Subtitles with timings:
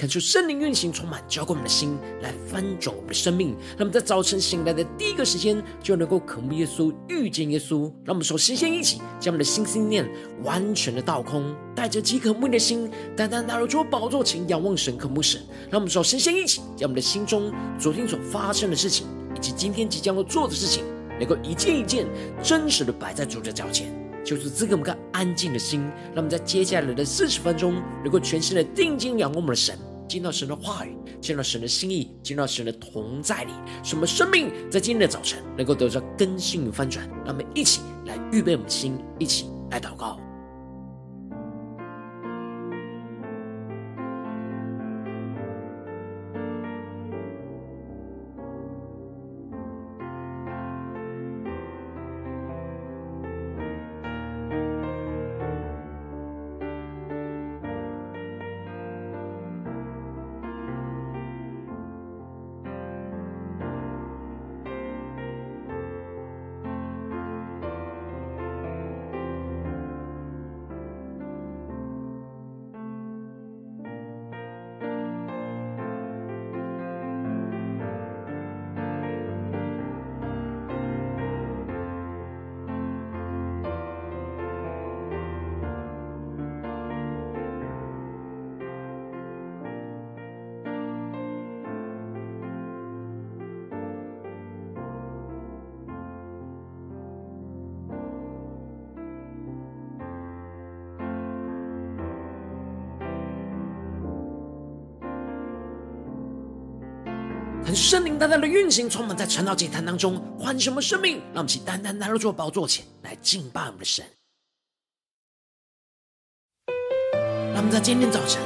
[0.00, 3.50] 恳求圣灵运行，充满浇灌我们的心，来翻转我们的生命。
[3.76, 7.82] 让我们在早晨醒来的第一个时间，就能够渴慕耶稣，遇见耶稣。
[8.02, 10.10] 让我们首先先一起将我们的心思念
[10.42, 15.38] 完全的倒空，带着饥渴慕的心，单单拿入主宝座前，仰望神，渴慕神。
[15.70, 20.82] 让我们首先先一起将我们的心中昨天所发生的事情，以及今天即将要做的事情，
[21.18, 22.06] 能够一件一件
[22.42, 23.94] 真实的摆在主的脚前。
[24.24, 25.80] 就是赐给我们个安静的心，
[26.14, 29.76] 让我们在接下来的四十分钟，能够全心的定睛仰望我们的神，
[30.10, 33.52] 见到神的话语，见到神的心意，见到神的同在里，
[33.84, 37.08] 什么生命在今天的早晨能够得到更新与翻转。
[37.24, 40.18] 让我们一起来预备我们的心，一起来祷告。
[107.74, 111.18] 圣灵单单的运行，充满在晨祷祭坛当中，唤醒我们生命。
[111.32, 114.04] 让我们起单单来到主宝座前来敬拜我们的神。
[117.52, 118.40] 让我们在今天早晨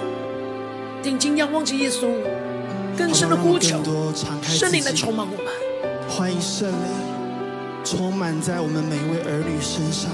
[1.03, 2.13] 定睛仰望着耶稣，
[2.97, 3.83] 更深的呼求，
[4.43, 5.47] 圣灵来充满我们。
[6.09, 6.77] 欢迎圣灵
[7.85, 10.11] 充满在我们每一位儿女身上。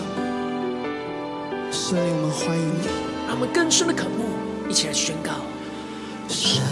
[1.73, 2.87] 圣灵，我们欢迎你。
[3.27, 4.25] 让我们更深的渴慕，
[4.69, 5.33] 一起来宣告。
[6.29, 6.63] 圣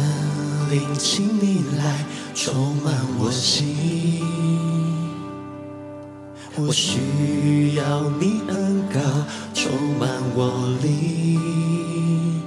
[0.71, 2.05] 灵，请你来。
[2.35, 4.23] 充满我心，
[6.55, 9.01] 我需要你恩膏
[9.53, 12.41] 充满我灵。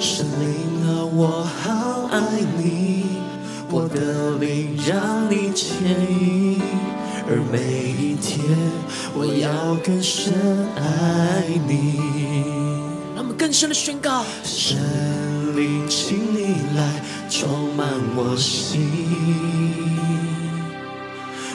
[0.00, 0.48] 神灵
[0.84, 3.04] 啊，我好爱你，
[3.70, 5.70] 我的灵让你牵
[6.10, 6.60] 引，
[7.28, 8.40] 而每一天
[9.14, 10.34] 我要更深
[10.74, 12.00] 爱你。
[13.14, 14.24] 让我们更深的宣告。
[14.42, 14.76] 圣
[15.56, 17.02] 灵，请你来。
[17.28, 18.88] 充满我心，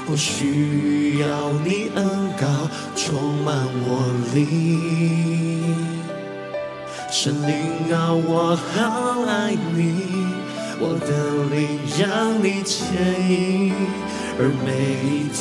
[0.06, 2.45] 我需要你恩膏
[2.94, 3.56] 充满
[3.88, 4.03] 我
[4.35, 5.73] 灵。
[7.09, 9.79] 神灵啊，我好爱你，
[10.78, 11.09] 我的
[11.56, 12.03] 灵让
[12.44, 12.78] 你牵
[13.31, 13.73] 引，
[14.38, 14.69] 而每
[15.07, 15.39] 一天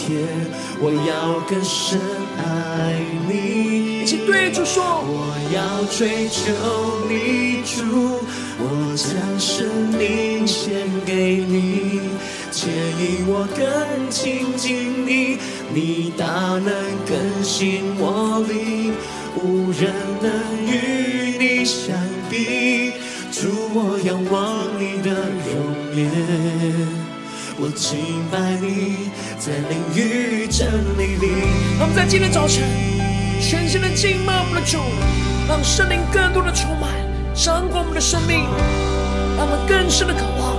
[0.81, 2.01] 我要更深
[2.39, 2.41] 爱
[3.27, 3.70] 你。
[4.19, 6.53] 对主说，我要追求
[7.09, 8.21] 你主。
[8.63, 9.67] 我将生
[9.99, 12.01] 命献给你，
[12.53, 15.39] 牵引我更亲近你，
[15.73, 16.71] 你大能
[17.07, 18.93] 更新我灵，
[19.37, 19.91] 无人
[20.21, 20.31] 能
[20.67, 21.97] 与你相
[22.29, 22.93] 比。
[23.33, 25.11] 主，我仰望你的
[25.49, 25.57] 容
[25.97, 26.11] 颜，
[27.59, 27.97] 我敬
[28.31, 31.27] 拜你，在灵与真理里。
[31.81, 33.00] 我们在今天早晨
[33.41, 34.79] 全心的敬拜我们的主，
[35.49, 36.91] 让圣灵更多的充满。
[37.35, 38.45] 掌管我们的生命，
[39.37, 40.59] 让我们更深的渴望，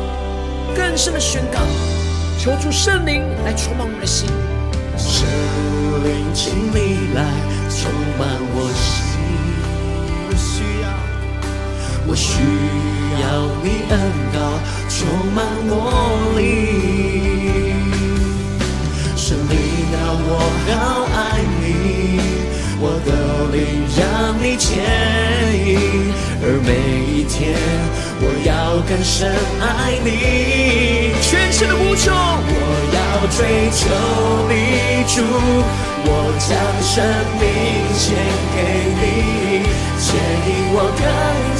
[0.76, 1.60] 更深的宣告，
[2.40, 4.28] 求主圣灵来充满我们的心。
[4.98, 5.28] 圣
[6.04, 7.24] 灵，请你来
[7.70, 9.22] 充满我心，
[10.28, 10.90] 我需要，
[12.08, 12.42] 我需
[13.22, 13.24] 要
[13.62, 13.94] 你恩
[14.34, 14.38] 膏
[14.90, 14.98] 充
[15.36, 15.72] 满我
[16.36, 16.42] 灵。
[19.16, 19.56] 圣灵
[19.94, 20.30] 啊，我
[20.74, 20.76] 好
[21.14, 21.21] 爱，
[23.98, 24.84] 让你牵
[25.66, 26.12] 引。
[26.44, 26.70] 而每
[27.06, 27.54] 一天，
[28.20, 29.30] 我要更深
[29.62, 32.56] 爱你，全心的呼求，我
[32.98, 32.98] 要
[33.30, 33.80] 追求
[34.50, 34.54] 你
[35.06, 35.22] 主，
[36.04, 36.10] 我
[36.42, 36.50] 将
[36.82, 37.06] 生
[37.38, 37.44] 命
[37.94, 38.18] 献
[38.56, 38.58] 给
[38.98, 39.06] 你，
[40.02, 40.08] 牵
[40.48, 41.04] 引我更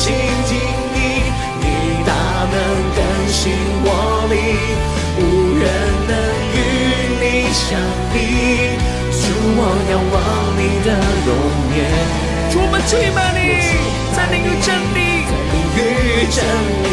[0.02, 0.04] 亲
[0.50, 0.52] 近
[0.96, 0.98] 你，
[1.62, 1.66] 你
[2.04, 2.10] 大
[2.50, 2.56] 能
[2.98, 3.00] 更
[3.30, 3.40] 新
[3.86, 3.88] 我
[4.32, 4.42] 灵，
[5.20, 5.22] 无
[5.62, 5.64] 人
[6.10, 6.12] 能
[6.56, 6.58] 与
[7.22, 7.24] 你
[7.54, 7.78] 相
[8.12, 8.16] 比，
[9.44, 9.60] 我
[9.90, 10.18] 仰望
[10.56, 10.88] 你的
[11.26, 11.30] 容
[11.76, 11.80] 颜，
[12.52, 13.40] 主，我们敬拜你。
[14.14, 15.56] 在灵与真理，在灵
[16.04, 16.38] 与真
[16.84, 16.86] 理，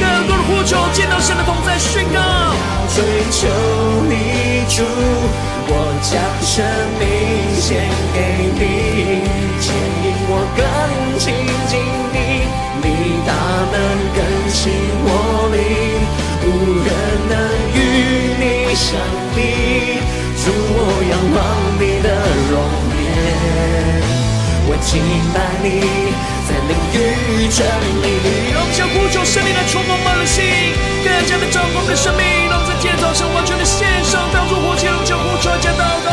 [0.00, 2.18] 更多的呼求，见到神的同在，宣告
[2.92, 2.96] 追
[3.30, 3.48] 求
[4.08, 4.82] 你主，
[5.68, 5.72] 我
[6.02, 6.64] 将生
[6.98, 7.04] 命
[7.54, 8.16] 献给
[8.52, 9.22] 你，
[9.60, 9.64] 牵
[10.04, 10.60] 引我更
[11.18, 11.24] 亲
[11.70, 11.78] 近
[12.12, 12.50] 你，
[12.82, 12.84] 你
[13.24, 13.30] 大
[13.72, 13.74] 能
[14.12, 14.18] 更
[14.50, 14.74] 新
[15.06, 15.08] 我
[15.54, 15.56] 灵，
[16.42, 16.44] 无
[16.84, 16.88] 人
[17.30, 17.34] 能
[17.72, 17.76] 与
[18.38, 18.44] 你
[18.74, 18.86] 相
[19.34, 19.38] 比。
[20.44, 20.78] 主，我
[21.10, 21.38] 仰望
[21.78, 22.08] 你的
[22.50, 22.56] 容
[22.96, 23.04] 颜。
[24.68, 24.98] 我敬
[25.32, 25.66] 拜你，
[26.48, 27.64] 在灵与真
[28.02, 28.50] 理里。
[28.52, 30.42] 让我们向呼求圣灵来充满我们的心，
[31.04, 32.24] 更加的掌控我们的生命。
[32.50, 36.10] 让我们在今天早上完全的献上，当作活祭，让我们向呼求加祷告。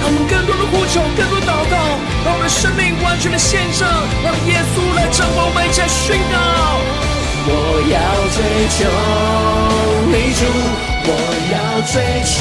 [0.00, 1.91] 让我们更多的呼求，更多祷告，
[2.24, 3.88] 让我们的生命完全的献上，
[4.22, 6.38] 让耶稣来掌管我们，一起来宣告。
[7.44, 7.50] 我
[7.90, 7.98] 要
[8.30, 8.38] 追
[8.70, 8.78] 求
[10.06, 10.46] 你主，
[11.04, 11.10] 我
[11.50, 12.32] 要追求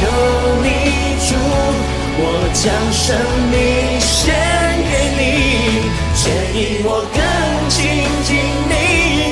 [0.62, 1.34] 你主，
[2.22, 2.24] 我
[2.54, 3.18] 将生
[3.50, 4.38] 命献
[4.86, 6.22] 给你，牵
[6.54, 7.18] 引我更
[7.68, 8.38] 亲近
[8.70, 8.74] 你，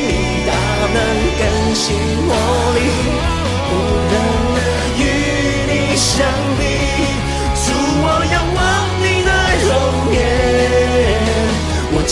[0.10, 0.12] 你
[0.50, 0.52] 大
[0.96, 0.98] 能
[1.38, 1.42] 更
[1.76, 1.86] 新
[2.26, 2.34] 我
[2.74, 2.82] 灵，
[3.70, 3.72] 无
[4.10, 4.14] 人
[4.56, 4.58] 能
[4.98, 5.00] 与
[5.70, 6.26] 你相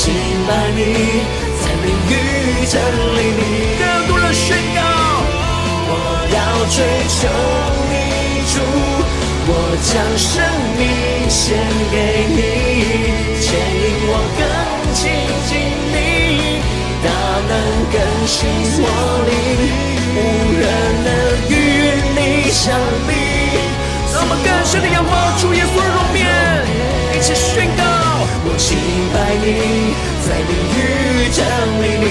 [0.08, 0.16] 敬
[0.48, 0.80] 拜你。
[1.84, 2.82] 灵与真
[3.16, 3.42] 理里，
[3.78, 4.80] 更多人宣告。
[5.90, 5.94] 我
[6.34, 6.36] 要
[6.74, 6.76] 追
[7.08, 7.20] 求
[7.92, 7.96] 你
[8.52, 8.56] 主，
[9.48, 9.52] 我
[9.84, 10.28] 将生
[10.76, 10.82] 命
[11.30, 11.56] 献
[11.92, 11.96] 给
[12.36, 12.40] 你，
[13.40, 14.42] 牵引我更
[14.96, 15.00] 亲
[15.48, 15.50] 近
[15.94, 15.96] 你，
[17.06, 17.08] 大
[17.48, 17.52] 能
[17.94, 17.96] 更
[18.26, 18.36] 新
[18.82, 18.86] 我
[19.28, 19.32] 灵，
[20.16, 20.18] 无
[20.60, 20.66] 人
[21.06, 21.08] 能
[21.48, 21.54] 与
[22.18, 22.20] 你
[22.52, 22.66] 相
[23.08, 23.10] 比。
[24.12, 25.97] 让我们更深的仰望主耶稣。
[28.58, 28.74] 我敬
[29.14, 29.46] 拜你，
[30.26, 31.46] 在灵与真
[31.78, 32.10] 理里，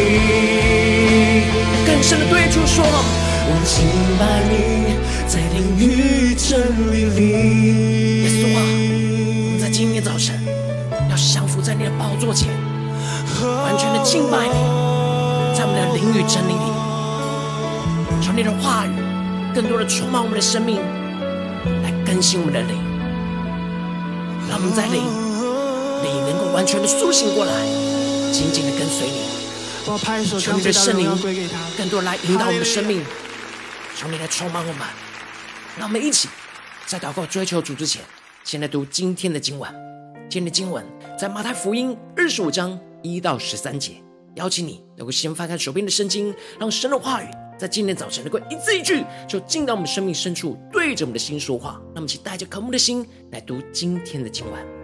[1.84, 3.74] 更深的对主说：我敬
[4.16, 4.94] 拜你，
[5.26, 7.18] 在灵与真理里。
[8.22, 10.40] 耶稣啊，我们在今天早晨
[11.10, 12.48] 要降服在你的宝座前，
[13.42, 14.54] 完全的敬拜你，
[15.52, 18.90] 在我们的灵与真理里，求你的话语
[19.52, 20.76] 更多的充满我们的生命，
[21.82, 22.78] 来更新我们的灵，
[24.48, 25.25] 让我们在灵。
[26.56, 27.66] 完全的苏醒过来，
[28.32, 29.36] 紧紧的跟随你。
[30.40, 31.06] 求你的圣灵
[31.76, 33.04] 更多来引导我们的生命，
[33.94, 34.80] 求你来充满我们。
[35.76, 36.30] 让我们一起
[36.86, 38.00] 在祷告追求主之前，
[38.42, 39.70] 先来读今天的经文。
[40.30, 40.82] 今天的经文
[41.18, 44.02] 在马太福音二十五章一到十三节。
[44.36, 47.26] 邀请你能够先翻开手边的圣经，让神的话语
[47.58, 51.72] 在今天早晨能够一字一句，就进到我们生命深处，对着我们的心说话。
[51.94, 54.75] 让我们一起带着渴慕的心来读今天的经文。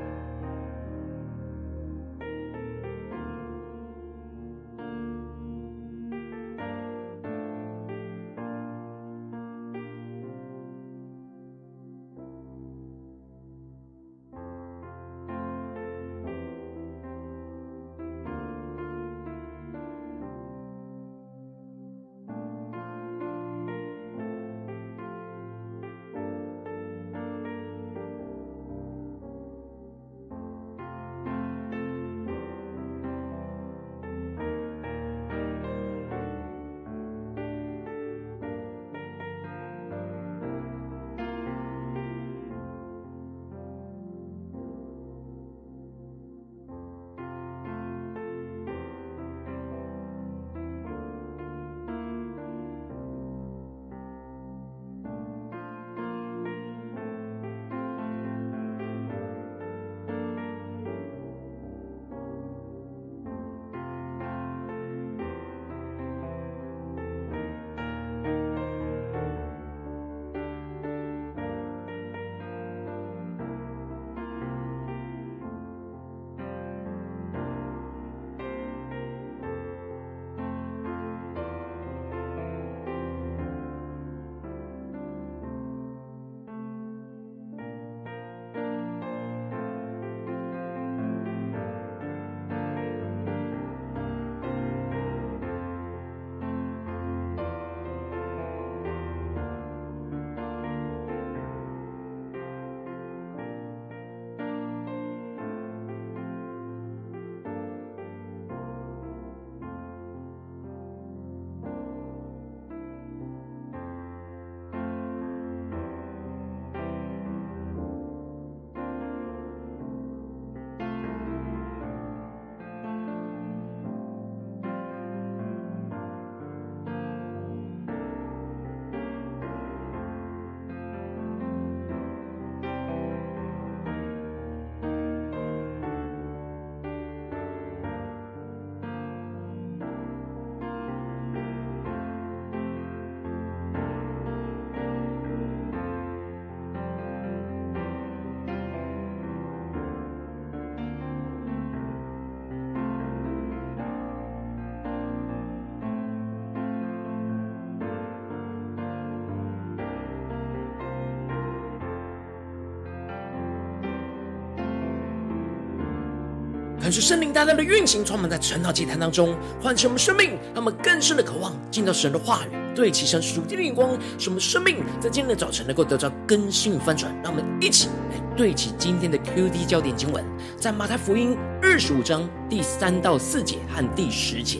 [166.93, 177.11] 感受圣灵大大的运行，充满在晨祷祭坛当中，唤起我们生命，让我们更深的渴望进到神的话语，对齐神属天的眼光，使我们生命在今天的早晨能够得到更新翻转。
[177.25, 180.23] 让我们一起来对齐今天的 QD 焦点经文，
[180.59, 184.59] 在马太福音二十五章第三到四节和第十节。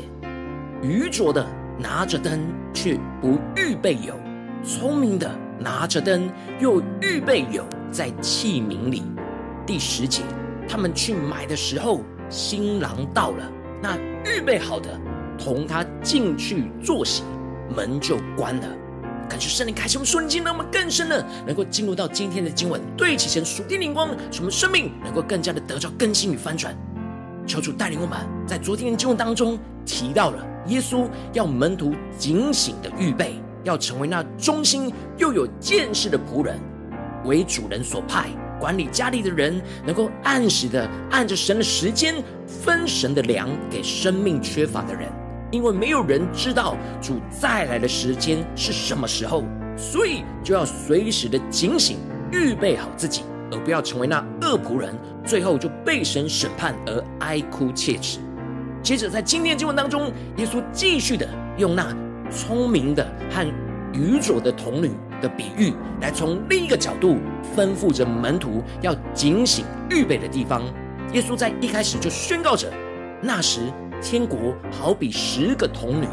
[0.81, 1.47] 愚拙的
[1.79, 2.41] 拿着灯，
[2.73, 4.15] 却不预备油；
[4.65, 9.03] 聪明的拿着灯，又预备油在器皿里。
[9.67, 10.23] 第十节，
[10.67, 14.99] 他们去买的时候，新郎到了，那预备好的
[15.39, 17.23] 同他进去坐席，
[17.77, 18.67] 门就关了。
[19.29, 26.75] 感谢圣灵开启我们瞬间，让我们更深的能够进入到今天的经文，对齐神属天灵光，使我们生命能够更加的得到更新与翻转。
[27.47, 36.59] 求主带领我们，在昨天的经文当中提到了耶稣要门徒警醒的预备，要成为那忠心又有见识的仆人，
[37.27, 38.31] 为主人所派。
[38.63, 42.15] 管理家里的人，能够按时的按着神的时间
[42.47, 45.09] 分神的粮给生命缺乏的人，
[45.51, 49.43] 因为没有人知道主再来的时间是什么时候，
[49.77, 51.97] 所以就要随时的警醒，
[52.31, 54.95] 预备好自己，而不要成为那恶仆人，
[55.27, 58.21] 最后就被神审判而哀哭切齿。
[58.81, 61.29] 接着在今天的经文当中，耶稣继续的
[61.59, 61.93] 用那
[62.31, 63.45] 聪明的和
[63.93, 64.93] 愚拙的童女
[65.23, 67.17] 的比喻，来从另一个角度
[67.57, 70.63] 吩咐着门徒要警醒预备的地方。
[71.13, 72.71] 耶稣在一开始就宣告着：
[73.23, 73.61] 那时
[74.03, 76.07] 天国好比十个童女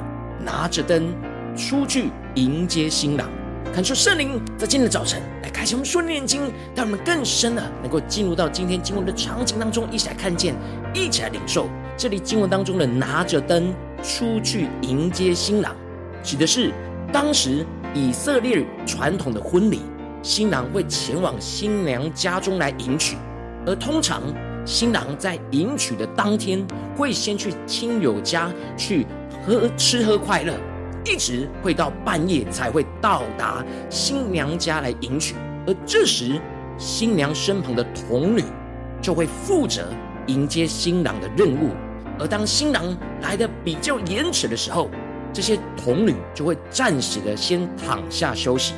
[0.45, 1.13] 拿着灯
[1.57, 3.27] 出去迎接新郎。
[3.73, 6.41] 恳求圣灵在今天的早晨来开启我们属灵眼睛，
[6.75, 10.55] 让我们更深的能够进入到今天经文的场景当中，一起来看见，
[10.93, 15.75] 一起来领受这里经文当中的拿着灯出去迎接新郎，
[16.23, 16.71] 指的是。
[17.11, 19.81] 当时以色列传统的婚礼，
[20.21, 23.17] 新郎会前往新娘家中来迎娶，
[23.65, 24.21] 而通常
[24.63, 26.63] 新郎在迎娶的当天，
[26.95, 29.07] 会先去亲友家去
[29.43, 30.53] 喝吃喝快乐，
[31.03, 35.33] 一直会到半夜才会到达新娘家来迎娶。
[35.65, 36.39] 而这时，
[36.77, 38.43] 新娘身旁的童女
[39.01, 39.87] 就会负责
[40.27, 41.71] 迎接新郎的任务，
[42.19, 44.91] 而当新郎来的比较延迟的时候，
[45.31, 48.73] 这些童女就会暂时的先躺下休息，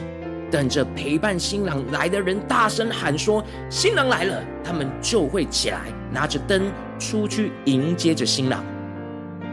[0.51, 5.79] 等着陪伴新郎来的人大声喊说：“新郎来了！”他们就会起来，
[6.12, 8.63] 拿着灯出去迎接着新郎。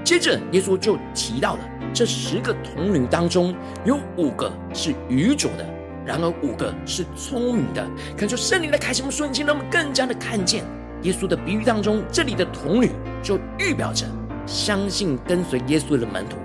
[0.05, 1.61] 接着，耶稣就提到了
[1.93, 5.64] 这十个童女当中有五个是愚拙的，
[6.05, 7.87] 然而五个是聪明的。
[8.17, 10.64] 恳求圣灵的开启我们瞬间，让我们更加的看见
[11.02, 12.90] 耶稣的比喻当中，这里的童女
[13.23, 14.07] 就预表着
[14.47, 16.37] 相信跟随耶稣的门徒。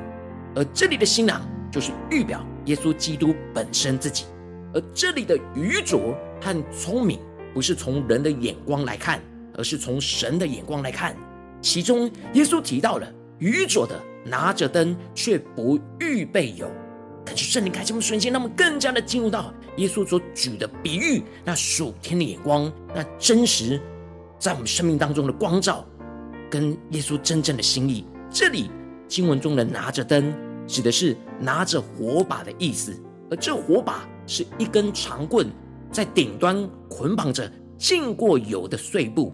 [0.55, 1.41] 而这里的新郎
[1.71, 4.25] 就是预表耶稣基督本身自己，
[4.73, 7.19] 而这里的愚拙和聪明
[7.53, 9.19] 不是从人的眼光来看，
[9.57, 11.15] 而是从神的眼光来看。
[11.59, 16.69] 其中耶稣提到了愚拙的拿着灯却不预备油，
[17.25, 23.81] 感谢圣灵开启我们瞬间，让我们更加的进入到耶稣所举的比喻，那属天的眼光，那真实
[24.37, 25.83] 在我们生命当中的光照，
[26.49, 28.05] 跟耶稣真正的心意。
[28.29, 28.69] 这里。
[29.05, 30.33] 经文中的拿着灯，
[30.67, 32.93] 指的是拿着火把的意思，
[33.29, 35.47] 而这火把是一根长棍，
[35.91, 39.33] 在顶端捆绑着浸过油的碎布，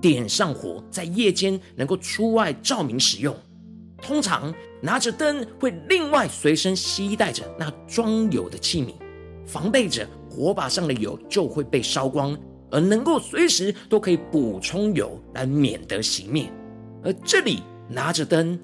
[0.00, 3.34] 点上火，在夜间能够出外照明使用。
[4.00, 8.94] 通常拿着灯会另外随身携带着那装油的器皿，
[9.44, 12.38] 防备着火把上的油就会被烧光，
[12.70, 16.48] 而能够随时都可以补充油来免得熄灭。
[17.02, 18.58] 而这里拿着灯。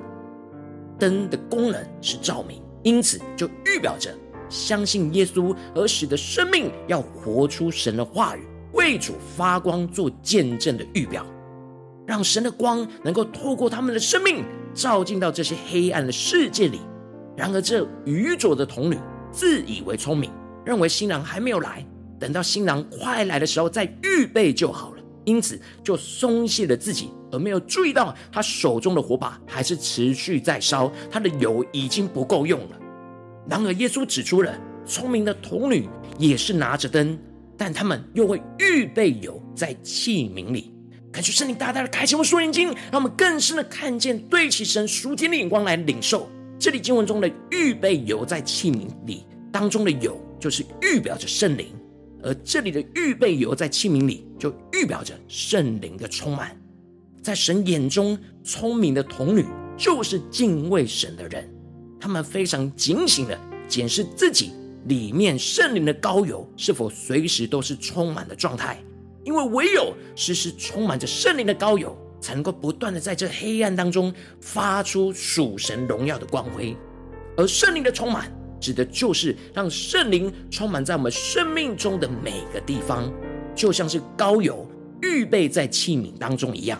[0.98, 4.14] 灯的功能是照明，因此就预表着
[4.48, 11.24] 相信耶稣而使得生命要活出神的话语，为主发光做见证的预表，
[12.06, 16.80] 让神的光能够透过他们的生命照进到这些黑暗的世界里。
[17.36, 18.98] 然而，这愚拙的童女
[19.32, 20.30] 自以为聪明，
[20.64, 21.84] 认为新郎还没有来，
[22.20, 25.02] 等到新郎快来的时候再预备就好了。
[25.24, 32.78] 因此，就松懈了自己，而没有注意到他手中的火把还是持续在烧，他的油已经不够用了。
[33.48, 35.88] 然而，耶稣指出了聪明的童女
[36.18, 37.18] 也是拿着灯，
[37.58, 40.72] 但他们又会预备油在器皿里。
[41.12, 51.66] 感谢圣灵大大的开启我们属灵眼睛，让我们更深的看见，对齐神属天的眼光来领受这里经文中的预备油在器皿里当中的油，就是预表着圣灵。
[52.22, 56.58] 而这里的预备油在器皿里，就预表着圣灵的充满。
[57.24, 59.46] 在神眼中，聪明的童女
[59.78, 61.48] 就是敬畏神的人，
[61.98, 64.52] 他们非常警醒的检视自己
[64.88, 68.78] 里面圣灵的膏油是否随时都是充满的状态。
[69.24, 74.12] 因为唯有时时充满着圣灵的膏油，才能够不断的在这黑暗当中
[74.42, 76.76] 发出属神荣耀的光辉。
[77.38, 83.10] 而圣灵的充满，指的就是让圣灵充满在我们生命中的每个地方，
[83.54, 86.78] 就像是膏油预备在器皿当中一样，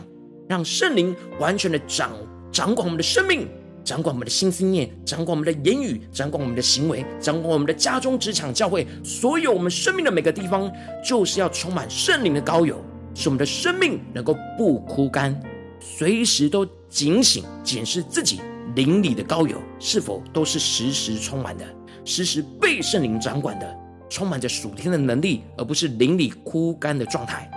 [0.48, 2.12] 让圣灵完全的掌
[2.52, 3.48] 掌管我们的生命。
[3.84, 10.72] 掌管我们的心思念，掌管我们的言语，掌管我们的行为，掌管我们的家中、职场、教会，所有我们生命的每个地方，
[11.06, 12.82] 就是要充满圣灵的膏油，
[13.14, 15.38] 使我们的生命能够不枯干，
[15.80, 18.40] 随时都警醒检视自己
[18.74, 21.64] 灵里的膏油是否都是时时充满的，
[22.06, 23.76] 时时被圣灵掌管的，
[24.08, 27.50] 充满着属天的能力，而不是灵里枯干的状态。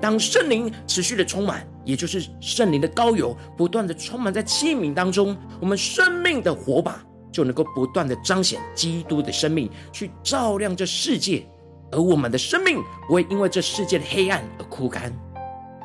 [0.00, 7.02] 当圣灵持续的充满，也就是圣灵的膏油不断的充满在器皿当中，我们生命的火把
[7.32, 11.46] 就能够不断的彰显基督的生命，去照亮这世界，
[11.90, 15.12] 而我们的生命不会因为这世界的黑暗而枯干。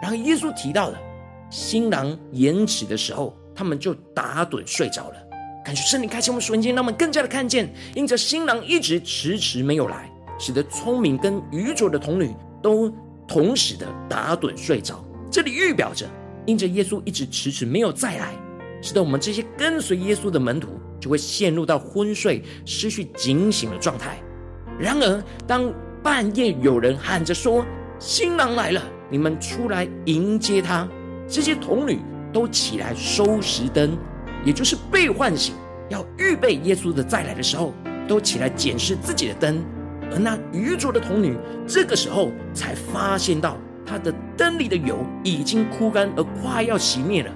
[0.01, 0.97] 然后耶稣提到了
[1.49, 5.15] 新郎延迟的时候，他们就打盹睡着了。
[5.65, 12.93] 感觉圣灵开启我们瞬间，让我们更加的看见，因着新郎一直迟迟没有来，使得聪明跟愚拙的童女都。
[13.27, 16.07] 同时的打盹睡着，这里预表着，
[16.45, 18.33] 因着耶稣一直迟迟没有再来，
[18.81, 24.21] 使得我们这些跟随耶稣的门徒就会陷入到昏睡、失去警醒的状态。
[24.79, 27.65] 然而，当半夜有人喊着说
[27.99, 30.87] ：“新郎来了，你们出来迎接他。”
[31.27, 31.99] 这些童女
[32.33, 33.97] 都起来收拾灯，
[34.43, 35.55] 也就是被唤醒，
[35.89, 37.73] 要预备耶稣的再来的时候，
[38.07, 39.63] 都起来检视自己的灯。
[40.13, 47.31] 而那愚拙的童女，这个时候才发现到她的灯里的油已经枯干，而快要熄灭了。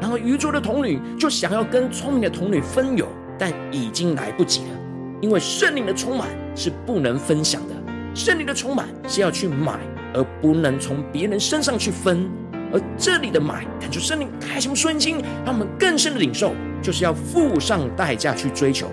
[0.00, 3.06] 然后愚拙的童女就想要跟聪明的童女分油，
[3.38, 4.78] 但已经来不及了，
[5.20, 7.74] 因为圣灵的充满是不能分享的，
[8.14, 9.78] 圣灵的充满是要去买，
[10.14, 12.28] 而不能从别人身上去分。
[12.72, 18.90] 而这里的买，感觉圣灵开什么瞬间，让我们更深的领受，就是要付上代价去追求。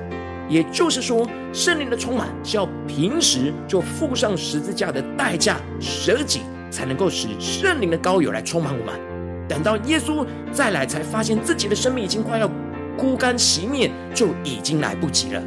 [0.50, 8.94] 也就是说，圣灵的充满是要平时就付上十字架的代价，舍己，才能够使圣灵的膏油来充满我们。
[9.48, 12.50] 等到耶稣再来，才发现自己的生命已经快要
[12.98, 15.44] 枯干熄灭，就已经来不及了。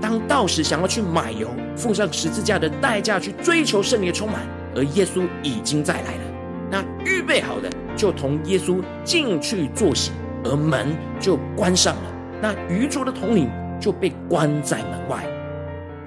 [0.00, 4.40] 当到时想要去买油，付上十字架的代价去追求圣灵的充满，
[4.76, 6.22] 而耶稣已经再来了，
[6.70, 10.12] 那预备好的就同耶稣进去坐席，
[10.44, 12.02] 而门就关上了。
[12.40, 13.50] 那愚拙的统领。
[13.80, 15.24] 就被关在门外。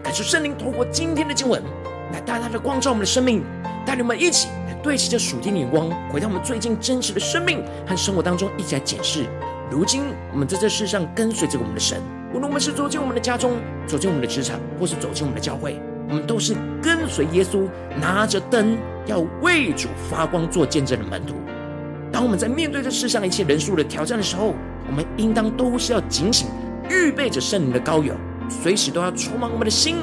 [0.04, 1.62] 感谢圣灵透过今天的经文，
[2.12, 3.44] 来大大的光照我们的生命，
[3.86, 9.26] 带领我们一起来对齐这属天的眼光，回到我们最近真实的生命和生活当中，一起来检视。
[9.72, 12.00] 如今我们在这世上跟随着我们的神，
[12.32, 13.54] 无论我们是走进我们的家中，
[13.88, 17.68] 走进我们的职场，或是走进我们的教会，我们都是跟随耶稣，
[18.00, 21.36] 拿着灯要为主发光做见证的门徒。
[22.12, 24.54] 当我们在面对这世上一切人数的挑战的时候，
[24.88, 26.48] 我们应当都是要警醒。
[26.90, 28.14] 预备着圣灵的膏油，
[28.50, 29.98] 随时都要充满我们的心，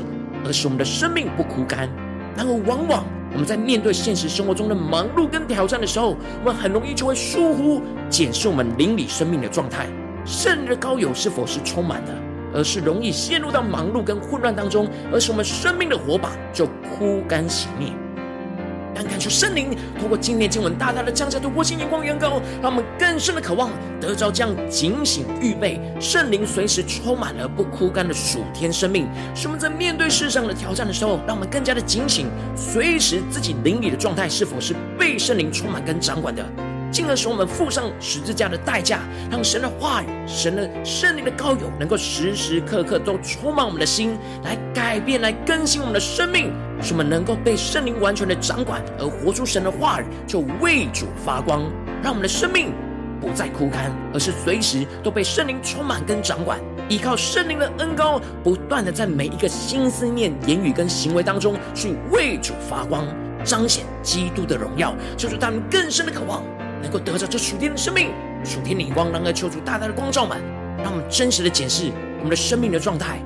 [0.44, 1.88] 而使我们的生命不枯干。
[2.36, 9.86] 然而，往往我们在面对现实生活中的忙碌跟挑战的时候，我们很容易就会疏忽检视我们灵里生命的状态，
[10.24, 12.14] 圣灵的膏油是否是充满的，
[12.54, 16.66] 而是容易陷入到忙碌跟混乱当中，而使我们生命的火把就
[16.96, 17.92] 枯干熄灭。
[18.94, 32.26] 但感受圣灵通过今天经文大大的降下突破性眼光远高，让我们更深的渴望得着这样警醒预备圣灵随时充满了不枯干的暑天生命，使我们在面对世上的挑战的时候，让我们更加的警醒，
[32.56, 36.44] 随时自己灵里的状态是否是被圣灵充满跟掌管的。
[36.90, 39.00] 进而使我们付上十字架的代价，
[39.30, 51.62] 让神的话语、神的圣灵的膏油，能够时时刻刻都充满我们的心，来改变、来更新我们的生命，使我们能够被圣灵完全的掌管，而活出神的话语，就为主发光，
[52.02, 52.72] 让我们的生命
[53.20, 63.06] 不再枯干，而是随时都被圣灵充满跟掌管，依靠圣灵的恩膏，不断的在每一个心思念、言语跟行为当中去为主发光，
[63.44, 66.42] 彰显基督的荣耀，就是他们更深的渴望。
[66.82, 68.10] 能够得着这属天的生命、
[68.44, 70.40] 属天的光，让爱求主大大的光照满，
[70.82, 73.20] 让我们真实的检视我们的生命的状态。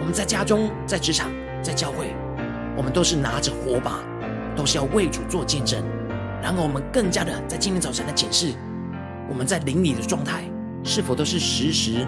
[0.00, 1.30] 我们在家中、在职场、
[1.62, 2.14] 在教会，
[2.76, 4.00] 我们都是拿着火把，
[4.56, 5.82] 都是要为主做见证。
[6.42, 8.52] 然后我们更加的在今天早晨的检视，
[9.28, 10.44] 我们在灵里的状态，
[10.84, 12.06] 是否都是时时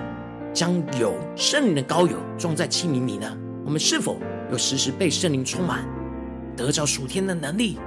[0.53, 3.27] 将有圣灵的膏油装在器皿里呢？
[3.65, 4.19] 我们是否
[4.51, 5.85] 有时时被圣灵充满，
[6.57, 7.79] 得着属天的能力，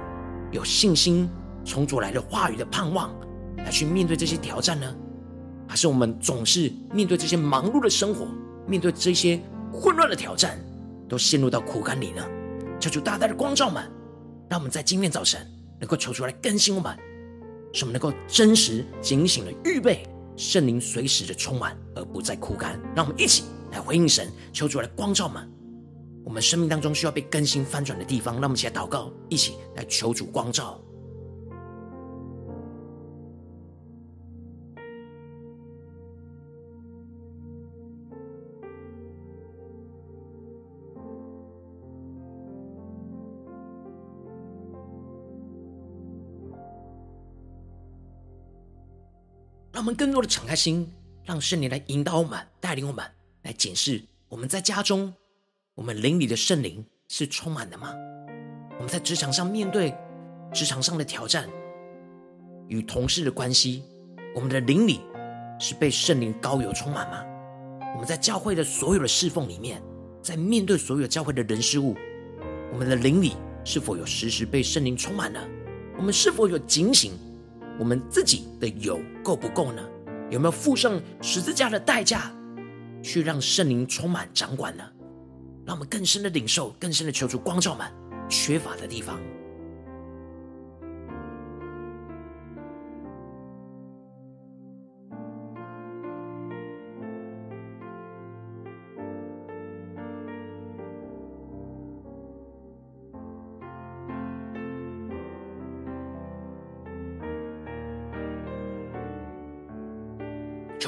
[0.52, 1.28] 有信心？
[1.64, 3.14] 从主来的话语的盼望，
[3.58, 4.94] 来去面对这些挑战呢？
[5.66, 8.26] 还是我们总是面对这些忙碌的生活，
[8.66, 9.40] 面对这些
[9.72, 10.58] 混乱的挑战，
[11.08, 12.22] 都陷入到苦干里呢？
[12.78, 13.90] 求主大大的光照们，
[14.50, 15.40] 让我们在今天早晨
[15.80, 16.94] 能够求出来更新我们，
[17.72, 22.78] 使我们能够真实警醒的预备圣灵随时的充满，而不再枯干。
[22.94, 25.50] 让我们一起来回应神，求主来光照们。
[26.24, 30.78] 我们生命当中需要被更新翻转的地方，让我们起来祷告，一起来求主光照。
[49.74, 50.88] 让我们更多的敞开心，
[51.24, 53.04] 让圣灵来引导我们、带领我们，
[53.42, 55.12] 来检视我们在家中、
[55.74, 57.92] 我们邻里的圣灵是充满的吗？
[58.76, 59.92] 我们在职场上面对
[60.52, 61.50] 职场上的挑战，
[62.68, 63.82] 与同事的关系，
[64.32, 65.00] 我们的邻里
[65.58, 67.24] 是被圣灵高油充满吗？
[67.94, 69.82] 我们在教会的所有的侍奉里面，
[70.22, 71.96] 在面对所有教会的人事物，
[72.72, 73.32] 我们的邻里
[73.64, 75.40] 是否有时时被圣灵充满呢？
[75.98, 77.10] 我们是否有警醒？
[77.78, 79.82] 我们自己的油够不够呢？
[80.30, 82.32] 有没有付上十字架的代价，
[83.02, 84.84] 去让圣灵充满掌管呢？
[85.66, 87.86] 让我们更深的领受，更深的求助光照们
[88.28, 89.18] 缺乏的地方。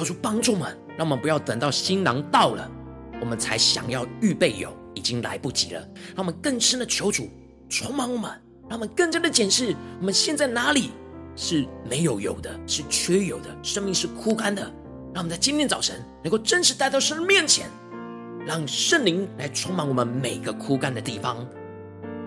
[0.06, 2.70] 主帮助们，让我们不要等到新郎到了，
[3.20, 5.80] 我们才想要预备油，已经来不及了。
[6.14, 6.32] 让我们。
[6.40, 7.28] 更深的求主
[7.68, 8.30] 充满我们，
[8.68, 8.88] 让我们。
[8.94, 10.14] 更加的检视我们。
[10.14, 10.92] 现在哪里
[11.34, 14.62] 是没有油的，是缺油的，生命是枯干的。
[15.12, 15.28] 让我们。
[15.28, 17.68] 在今天早晨能够真实带到神的面前，
[18.46, 20.06] 让圣灵来充满我们。
[20.06, 21.44] 每个枯干的地方，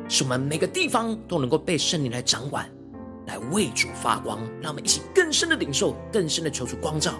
[0.09, 0.37] 使我们。
[0.37, 2.69] 每个地方都能够被圣灵来掌管，
[3.27, 4.39] 来为主发光。
[4.61, 4.83] 让我们。
[4.83, 7.13] 一起更深的领受，更深的求主光照。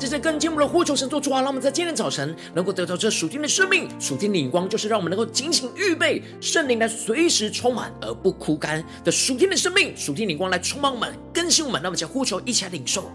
[0.00, 1.42] 在这更进一步的呼求神做主啊！
[1.42, 11.78] 让我们在今天早晨能够得到这属天的生命、属天的眼光，就是让我们能够警醒预备圣灵来随时充满而不枯干的属天的生命、属天的光来充满我们、更新我们。
[11.82, 13.10] 那么，请呼求一起来领受。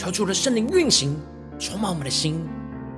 [0.00, 1.14] 求主的圣灵运行，
[1.58, 2.42] 充满我们的心，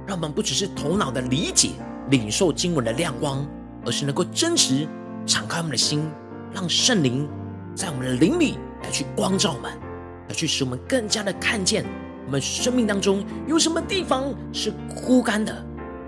[0.07, 1.71] 让我们不只是头脑的理解、
[2.11, 3.45] 领受经文的亮光，
[3.85, 4.87] 而是能够真实
[5.27, 6.09] 敞开我们的心，
[6.55, 7.29] 让圣灵
[7.75, 9.73] 在我们的灵里来去光照我们，
[10.29, 11.85] 来去使我们更加的看见
[12.25, 15.53] 我们生命当中有什么地方是枯干的，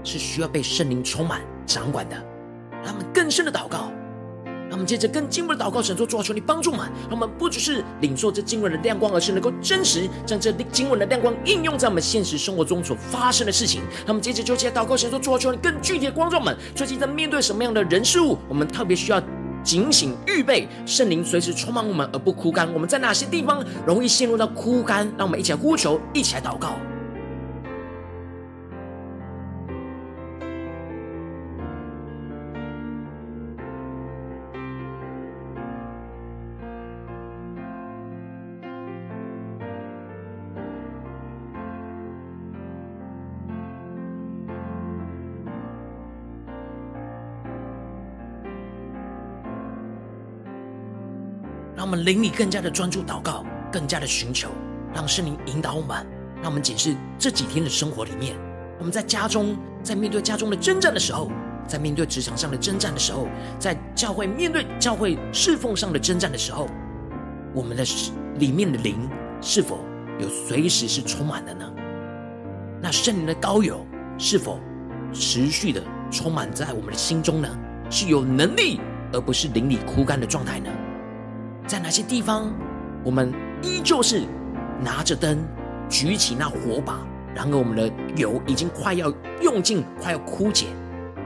[0.05, 2.15] 是需要被圣灵充满掌管的，
[2.85, 3.91] 让我们更深的祷告。
[4.75, 13.83] 让我们接着更进一步的祷告，神说：主啊，求你帮助我们，让我们不只是领受这经文的亮光，而是能够真实将这经文的亮光应用在我们现实生活中所发生的事情。
[13.99, 19.23] 让我们接着就起来祷告，神说：主啊，求你更具体的光照们，最近在面对什么样的人事物，我们特别需要
[19.63, 22.69] 警醒预备圣灵随时充满我们而不枯干。
[22.75, 25.07] 我们在哪些地方容易陷入到枯干？
[25.17, 26.75] 让我们一起来呼求，一起来祷告。
[51.85, 54.49] 让我们灵里更加的专注祷告，更加的寻求，
[54.95, 55.95] 让圣灵引导我们。
[56.37, 58.35] 让我们检视这几天的生活里面，
[58.79, 61.31] 我们在家中，在面对家中的征战的时候，
[61.69, 66.71] 在面对职场上的征战的时候，在教会面对教会侍奉上的征战的时候，
[67.53, 67.85] 我们的
[68.39, 69.07] 里面的灵
[69.43, 69.79] 是否
[70.19, 71.71] 有随时是充满的呢？
[72.81, 73.85] 那圣灵的膏油
[74.17, 74.59] 是否
[75.13, 77.59] 持续的充满在我们的心中呢？
[77.91, 78.81] 是有能力，
[79.13, 80.71] 而不是灵里枯干的状态呢？
[81.67, 82.53] 在哪些地方，
[83.03, 84.25] 我们依旧是
[84.83, 85.43] 拿着灯，
[85.89, 86.99] 举起那火把，
[87.35, 90.67] 然而我们的油已经快要用尽，快要枯竭。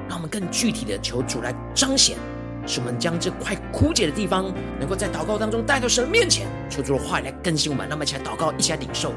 [0.09, 2.17] 让我们更具体的求主来彰显，
[2.67, 7.87] 使我们将这块枯竭的地方，能够在祷告当中带到神面前，求主的话语来更新我们。
[7.91, 9.13] 那么，一起来祷告，一起来领受。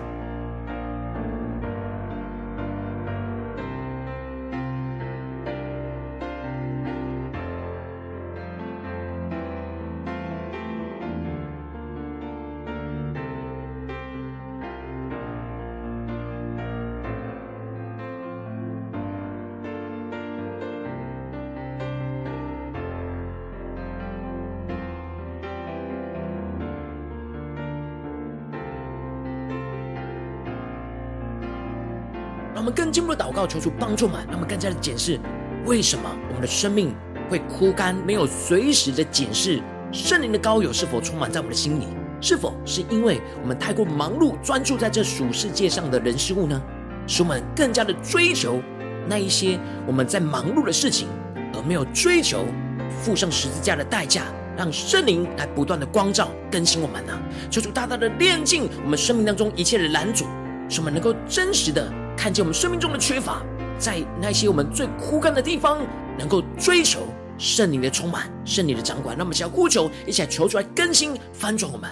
[32.62, 35.20] 我们更进一步的祷告，求主帮助我们，让我们更加的检视，
[35.66, 36.94] 为什么我们的生命
[37.28, 39.60] 会枯干，没有随时的检视
[39.92, 41.88] 圣灵的膏油是否充满在我们的心里？
[42.22, 46.62] 是否是因为我们太过忙碌，专注在这属世界上的人事物呢？
[47.08, 48.62] 使我们更加的追求
[49.08, 51.08] 那一些我们在忙碌的事情，
[51.56, 52.46] 而没有追求
[52.92, 57.20] 付上十字架的代价，让圣灵来不断的光照更新我们呢？
[57.50, 60.26] 求主大大的炼净我们生命当中一切的拦阻，
[60.70, 61.92] 使我们能够真实的。
[62.18, 63.42] 看见我们生命中的缺乏，
[63.78, 65.80] 在那些我们最枯干的地方，
[66.18, 67.00] 能够追求
[67.38, 69.16] 圣灵的充满、圣灵的掌管。
[69.18, 71.90] 那么，想要呼求，一起来求出来更新、翻转我们。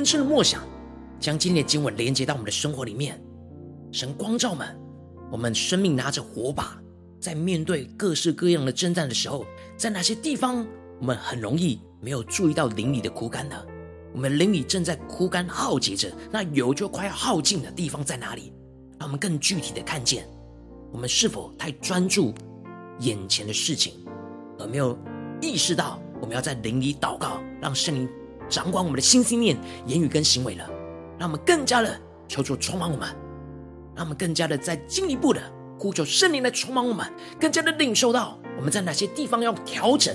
[0.00, 0.62] 更深的默想，
[1.20, 3.22] 将今天的经文连接到我们的生活里面。
[3.92, 4.66] 神光照们，
[5.30, 6.80] 我们生命拿着火把，
[7.20, 9.44] 在面对各式各样的征战的时候，
[9.76, 10.66] 在哪些地方
[11.00, 13.62] 我们很容易没有注意到灵里的枯干呢？
[14.14, 18.54] 我们灵里正在枯干耗竭着，那油就快要耗尽的地方在哪里？
[18.98, 20.26] 让我们更具体的看见，
[20.90, 22.32] 我们是否太专注
[23.00, 23.92] 眼前的事情，
[24.58, 24.98] 而没有
[25.42, 28.08] 意识到我们要在灵里祷告，让圣灵。
[28.50, 30.68] 掌管我们的心、心念、言语跟行为了，
[31.18, 33.08] 让我们更加的求主充满我们，
[33.94, 35.40] 让我们更加的再进一步的
[35.78, 37.06] 呼求圣灵来充满我们，
[37.40, 40.14] 更加的领受到我们在哪些地方要调整，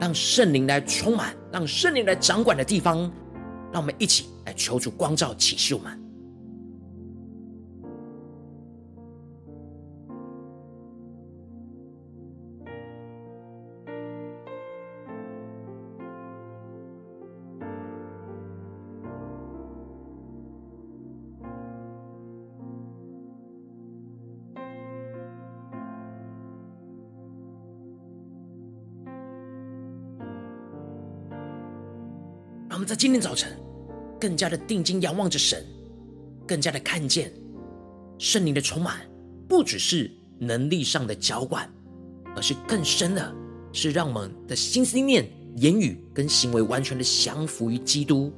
[0.00, 2.98] 让圣灵来充满，让圣灵来掌管的地方，
[3.72, 6.01] 让我们一起来求主光照启示我们。
[33.02, 33.50] 今天早晨
[34.20, 35.66] 更加的定睛仰望着神，
[36.46, 37.32] 更加的看见
[38.16, 39.00] 圣灵的充满，
[39.48, 41.68] 不只是能力上的浇灌，
[42.36, 43.34] 而是更深的，
[43.72, 48.32] 是让我们的心思念、言语跟行为完全的降服于基督，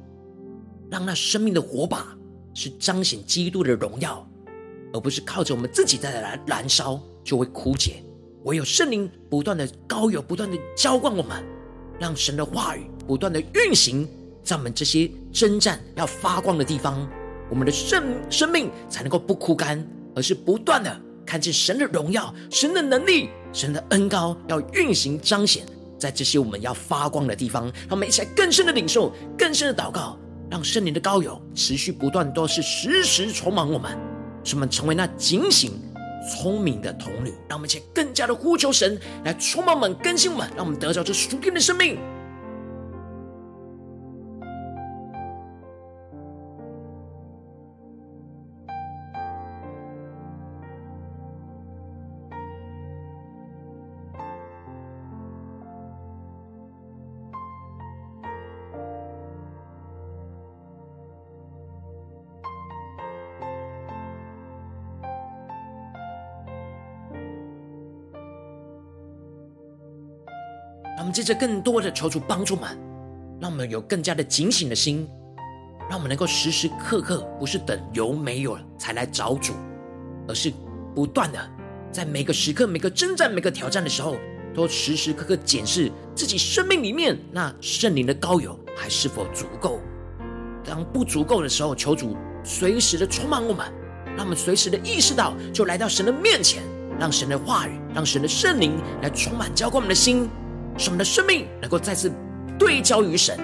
[0.89, 2.17] 让那生命的火把
[2.55, 4.27] 是彰显基督的荣耀，
[4.93, 8.03] 而不是靠着我们自己在燃燃烧就会枯竭。
[8.45, 11.43] 唯有圣灵不断的膏油，不断的浇灌我们，
[11.99, 14.07] 让神的话语不断的运行。
[14.45, 17.05] 在我们这些征战要发光的地方，
[17.49, 19.83] 我们的生生命才能够不枯干，
[20.15, 25.65] 而是不断的看见神的荣耀、神的能力、神的恩膏要运行彰显
[25.97, 27.63] 在这些我们要发光的地方。
[27.63, 30.15] 让我们一起来更深的领受、更深的祷告，
[30.47, 33.97] 让圣灵的膏油持续不断，都是时时充满我们，
[34.43, 35.71] 使我们成为那警醒、
[36.29, 37.33] 聪明的童女。
[37.49, 41.97] 让我们一起更加的呼求神来充满我们、更新我们，让我们得着这属天的生命。
[71.15, 72.77] 接着更多的求主帮助们，
[73.39, 75.07] 让我们有更加的警醒的心，
[75.89, 79.53] 让我们能够时时刻刻不是等油没有了才来找主，
[80.27, 80.51] 而是
[80.93, 81.39] 不断的
[81.89, 84.17] 在每个时刻、每个征战、每个挑战的时候，
[84.53, 89.79] 都时时刻刻检视自己生命里面那圣灵的膏油还是否足够。
[90.65, 93.65] 当不足够的时候，求主随时的充满我们，
[94.17, 96.61] 让我们随时的意识到，就来到神的面前，
[96.99, 100.29] 让神的话语，让神的圣灵来充满浇灌我们的心，
[100.77, 102.11] 使我们的生命能够再次
[102.57, 103.37] 对焦于神。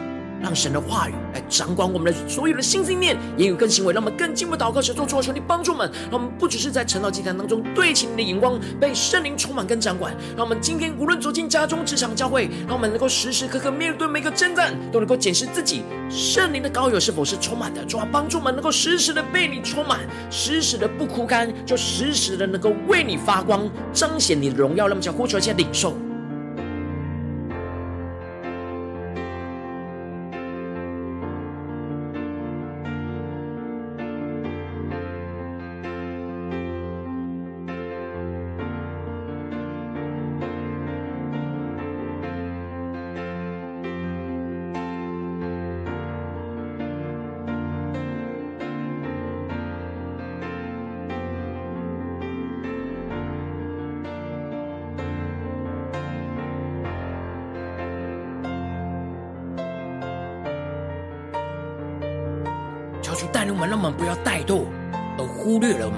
[0.44, 10.12] 让神的话语来掌管我们的所有的心思念、言语跟行为，让我们更进一步祷告，神做主求你帮助我们，让我们不只是在晨祷祭坛当中对齐你的眼光，被圣灵充满跟掌管。
[10.36, 17.86] 让我们今天无论走进家中、职场、教会，让我们能够时时刻刻面对每个征战，都能够检视自己圣灵的膏油是否是充满的。
[17.86, 20.00] 主啊，帮助们能够时时的被你充满，
[20.32, 24.88] 时时的不枯干，就时时的能够为你发光，彰显你的荣耀。
[24.88, 25.94] 让我们将呼求一下领受。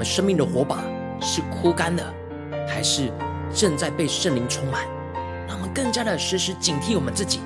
[0.03, 0.83] 生命的火把
[1.21, 2.03] 是枯干的，
[2.67, 3.11] 还是
[3.53, 4.81] 正在被圣灵充满。
[5.47, 7.39] 让我们更加的时时警惕我们自己，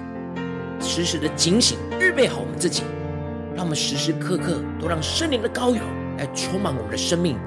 [0.79, 2.83] 时时的警醒，预备好我们自己。
[3.55, 5.81] 让我们时时刻刻都让圣灵的膏油
[6.17, 7.37] 来充满我们的生命，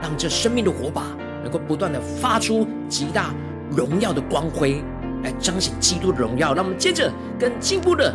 [0.00, 1.02] 让这生命的火把
[1.42, 3.34] 能够不断的发出极大
[3.70, 4.82] 荣耀的光辉，
[5.22, 6.54] 来彰显基督的荣耀。
[6.54, 8.14] 让我们接着更进步的。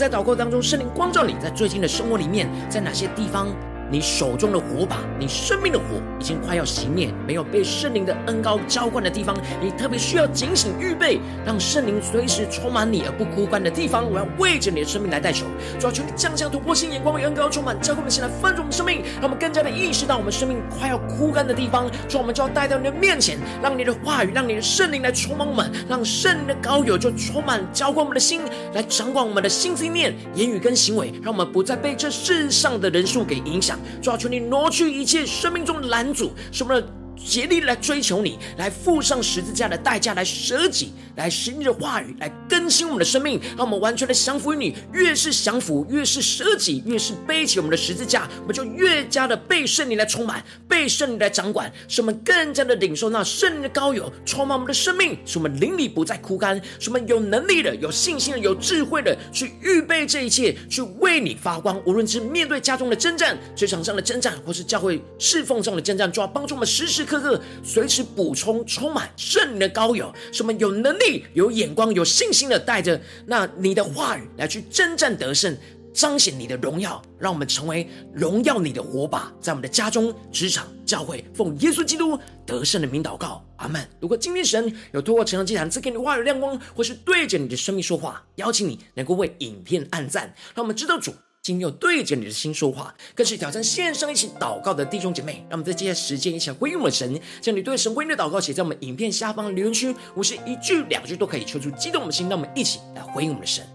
[0.00, 3.48] 在祷告当中，圣灵光照你在最近的生活里面，在哪些地方？
[3.90, 5.84] 你手中的火把，你生命的火
[6.20, 15.44] 已经快要熄灭，没有被圣灵的恩膏浇灌的地方，你特别需要警醒预备，让圣灵随时充满你而不枯干的地方，我要为着你的生命来代求，
[15.78, 33.79] 主要求你降下突破性眼光与恩膏充满，浇灌我们，先来翻转我们生命，让我们更加的意识到我们生命快要枯干的地方，主，我们就要带到你的面前，让你的话语，让你的圣灵来充满我们，让圣灵的膏油就充满浇灌我们的心，来掌管我们的心思念、言语跟行为，让我们不再被这世上的人数给影响。
[34.02, 36.82] 主啊，求你挪去一切生命中的拦阻，什么？
[37.24, 44.74] 竭力来追求你，来付上十字架的代价，来舍己，来使你的话语来更新我们的生命，让我们完全的降服于你。
[44.92, 61.80] 越是降服，越是舍己，越是背起我们的十字架，我们就越加的被圣灵来充满，被圣灵来掌管，使我们更加的领受那圣灵的膏油，充满我们的生命，使我们灵里不再枯干，使我们有能力的、有信心的、有智慧的去预备这一切，去为你发光。
[61.84, 67.06] 无论是面对家中的征战、职场上的征战，或是教会侍奉上的征战，就要帮助我们时时。
[67.10, 75.56] 刻刻随时补充充满圣灵的膏油，使我们有能力、有眼光、有信心的带着那你的话语来去征战得胜，
[75.92, 83.84] 彰显你的荣耀，让我们成为荣耀你的火把，在我们的家中、职场、教会，奉耶稣基督得胜的名祷告，阿门。
[83.98, 91.12] 如果今天神有透过成长祭坛赐给你话语亮光，或是对着你的生命说话，邀请你能够为影片按赞，让我们知道主。
[91.42, 103.66] 今天有对着你的心说话，更是挑战线上一起祷告的弟兄姐妹，让我们在接下来时间一起来回应我们的神，将你对神回应的祷告写在我们影片下方的留言区，我是一句两句都可以，求出激动的心，让我们一起来回应我们的神。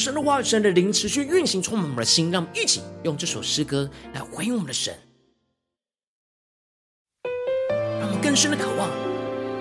[0.00, 2.30] 神的话语、神的灵持续运行，充满我们的心。
[2.30, 4.98] 让我们一起用这首诗歌来回应我们的神，
[8.00, 8.88] 让我们更深的渴望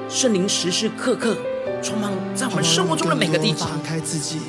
[0.10, 1.38] 圣灵时时刻刻
[1.84, 3.68] 充满在我们生活中的每个地方。
[3.68, 4.40] 敞开自己，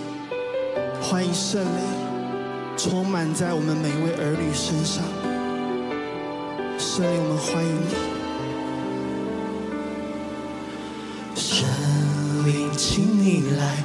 [1.03, 1.82] 欢迎圣灵
[2.76, 5.03] 充满在我们每一位儿女身上。
[6.78, 7.88] 圣灵，我们欢迎你。
[11.34, 11.66] 圣
[12.47, 13.84] 灵，请你来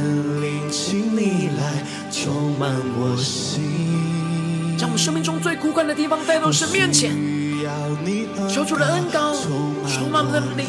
[2.23, 7.17] 充满我心，将我们生命中最枯干的地方带到神面前，
[8.47, 9.33] 求主的恩膏
[9.87, 10.67] 充满我们的灵。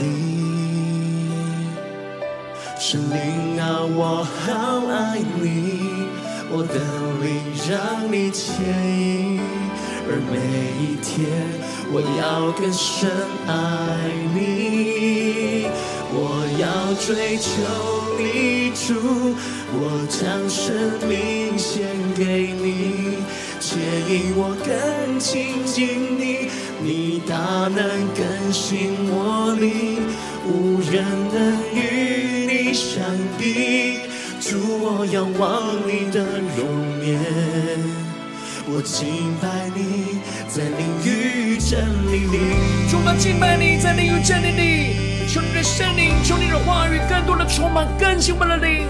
[2.81, 5.99] 神灵啊，我好爱你，
[6.51, 6.81] 我的
[7.21, 8.65] 灵让你牵
[8.99, 9.39] 引，
[10.09, 10.39] 而每
[10.81, 11.29] 一天
[11.93, 13.11] 我要更深
[13.47, 13.53] 爱
[14.33, 15.67] 你，
[16.15, 16.17] 我
[16.59, 18.02] 要追求。
[18.19, 19.35] 你主，
[19.73, 20.75] 我将生
[21.09, 23.19] 命献给你，
[23.61, 26.49] 牵引我更亲近你，
[26.83, 27.37] 你大
[27.69, 27.79] 能
[28.15, 30.03] 更新我灵，
[30.47, 33.03] 无人能与你相
[33.39, 34.01] 比。
[34.41, 36.21] 主，我仰望你的
[36.57, 36.61] 容
[37.07, 37.19] 颜，
[38.67, 41.79] 我敬拜你在灵与真
[42.13, 42.39] 理里。
[42.91, 45.02] 主，我敬拜你在灵与真理里。
[45.33, 48.87] 求你的圣灵，求你的话语更多的充满更新我们的灵，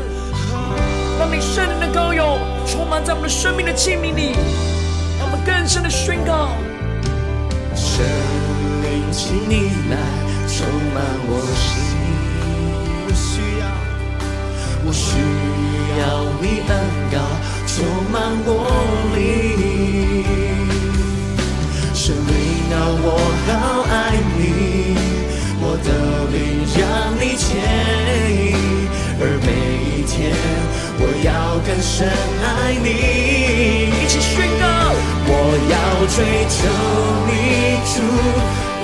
[1.17, 2.37] 让你圣灵的膏油
[2.67, 4.33] 充满在我们的生命的器皿里，
[5.21, 6.49] 让我们更深的宣告。
[7.77, 8.05] 圣
[8.83, 9.97] 灵，请你来
[10.49, 11.79] 充满我心，
[13.07, 13.71] 我需要，
[14.85, 15.15] 我需
[16.01, 16.75] 要你恩
[17.13, 17.23] 膏
[17.69, 18.51] 充满我
[19.15, 19.23] 灵。
[21.95, 22.35] 圣灵
[22.75, 23.07] 啊，我
[23.47, 24.19] 好爱
[31.83, 32.89] 深爱你。
[33.91, 34.65] 一起宣告，
[35.27, 35.31] 我
[35.69, 35.75] 要
[36.07, 36.17] 追
[36.47, 36.57] 求
[37.27, 37.31] 你
[37.91, 38.01] 主，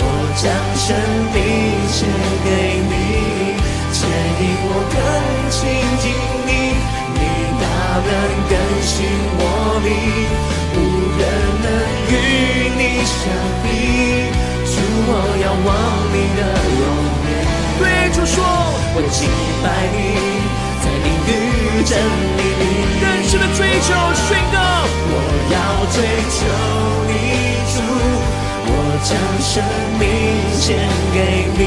[0.00, 0.02] 我
[0.34, 0.44] 将
[0.74, 0.86] 生
[1.32, 1.38] 命
[1.86, 1.96] 献
[2.44, 2.46] 给
[2.90, 2.92] 你，
[3.94, 3.96] 牵
[4.40, 4.98] 引我更
[5.48, 5.56] 亲
[6.02, 6.04] 近
[6.44, 6.50] 你，
[7.14, 7.22] 你
[7.62, 7.64] 大
[8.02, 8.10] 能
[8.50, 8.94] 更新
[9.38, 9.40] 我
[9.86, 9.88] 灵，
[10.74, 10.76] 无
[11.18, 11.22] 人
[11.62, 11.66] 能
[12.10, 12.12] 与
[12.76, 13.16] 你相
[13.62, 13.66] 比。
[14.66, 14.74] 主，
[15.06, 15.70] 我仰望
[16.12, 16.40] 你的
[16.78, 16.82] 容
[17.24, 17.30] 颜。
[17.78, 17.82] 对
[18.12, 19.16] 主说，我敬
[19.62, 19.96] 拜你，
[21.88, 22.62] 真理里
[23.00, 24.56] 更深的追求宣告。
[25.08, 25.14] 我
[25.48, 25.56] 要
[25.88, 25.96] 追
[26.36, 26.38] 求
[27.08, 27.10] 你，
[27.72, 27.80] 主，
[28.68, 28.70] 我
[29.08, 29.10] 将
[29.40, 29.64] 生
[29.98, 30.04] 命
[30.52, 30.76] 献
[31.14, 31.16] 给
[31.56, 31.60] 你，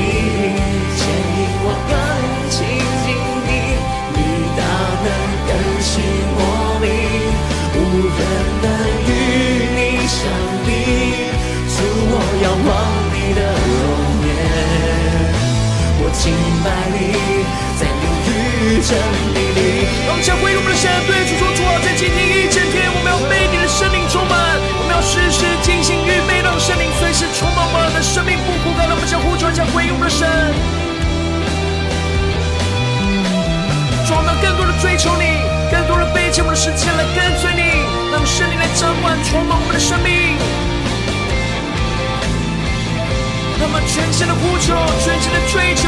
[0.94, 1.92] 牵引我更
[2.52, 2.56] 亲
[3.02, 3.10] 近
[3.48, 3.50] 你，
[4.14, 4.18] 你
[4.56, 4.62] 大
[5.02, 5.10] 能
[5.48, 5.50] 更
[5.82, 5.90] 新
[6.38, 6.40] 我
[6.84, 6.86] 灵，
[7.74, 8.22] 无人
[8.62, 8.66] 能
[9.08, 9.10] 与
[9.74, 10.22] 你相
[10.68, 10.70] 比。
[11.66, 11.76] 主，
[12.12, 12.14] 我
[12.44, 12.70] 仰望
[13.10, 13.16] 你。
[13.34, 13.82] 的容
[14.28, 14.30] 颜，
[16.04, 16.24] 我敬
[16.66, 17.00] 拜你，
[18.84, 18.94] 真
[19.34, 19.60] 理里。
[20.06, 24.38] 让我们将回应我们的神，对主说：主啊，在今天一整天，我们要被你的圣灵充满，
[24.78, 28.86] 我们要时时精心预备，让圣灵随时充满我们的生命，不枯干。
[28.88, 30.28] 让我们将呼求，将回应我们的神。
[34.06, 35.42] 主，我们更多的追求你，
[35.72, 37.64] 更多的背起我们的时间来跟随你，
[38.12, 40.38] 让圣灵来掌管，充满我们的生命。
[43.60, 45.88] 那么全心的呼求，全心的追求，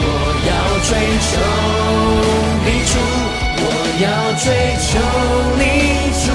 [0.00, 0.04] 我
[0.48, 0.50] 要
[0.86, 0.90] 追
[1.28, 1.30] 求
[2.64, 2.92] 你主，
[3.60, 3.64] 我
[4.02, 4.06] 要
[4.38, 4.46] 追
[4.78, 4.90] 求
[5.58, 5.62] 你
[6.22, 6.26] 主，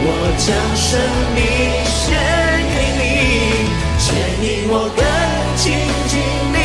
[0.00, 0.06] 我
[0.38, 0.88] 将生
[1.34, 1.38] 命
[1.84, 1.96] 献
[2.74, 3.00] 给你，
[3.98, 4.06] 牵
[4.42, 5.02] 引我更
[5.56, 5.62] 亲
[6.08, 6.12] 近
[6.52, 6.56] 你，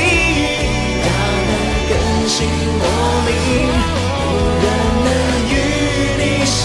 [1.04, 1.08] 大
[1.48, 1.52] 能
[1.90, 1.92] 更
[2.28, 2.36] 新
[2.80, 2.86] 我
[3.28, 3.32] 灵，
[4.16, 4.26] 无
[4.64, 4.66] 人
[5.06, 5.08] 能
[5.50, 5.54] 与
[6.20, 6.56] 你相